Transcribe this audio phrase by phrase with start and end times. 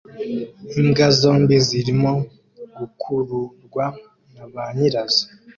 [0.79, 2.11] Imbwa zombi zirimo
[2.77, 3.85] gukururwa
[4.33, 5.23] na ba nyirazo